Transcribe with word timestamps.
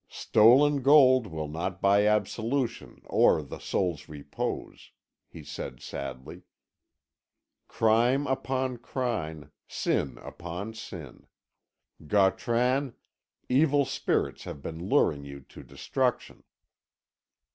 "Stolen 0.09 0.81
gold 0.81 1.27
will 1.27 1.47
not 1.47 1.79
buy 1.79 2.07
absolution 2.07 3.01
or 3.05 3.43
the 3.43 3.59
soul's 3.59 4.09
repose," 4.09 4.89
he 5.27 5.43
said 5.43 5.79
sadly. 5.79 6.41
"Crime 7.67 8.25
upon 8.25 8.77
crime 8.77 9.51
sin 9.67 10.17
upon 10.23 10.73
sin! 10.73 11.27
Gautran, 12.07 12.95
evil 13.47 13.85
spirits 13.85 14.45
have 14.45 14.59
been 14.63 14.89
luring 14.89 15.23
you 15.23 15.39
to 15.41 15.61
destruction." 15.61 16.41